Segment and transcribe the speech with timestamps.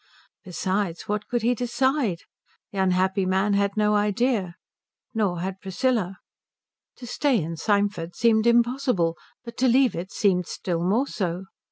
[0.43, 2.21] Besides, what could he decide?
[2.71, 4.55] The unhappy man had no idea.
[5.13, 6.17] Nor had Priscilla.
[6.95, 11.45] To stay in Symford seemed impossible, but to leave it seemed still more so.